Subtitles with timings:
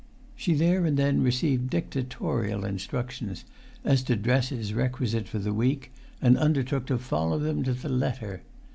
[0.35, 3.45] She there and then received dictatorial instructions
[3.85, 8.41] as to dresses requisite for the week, and undertook to follow them to the letter.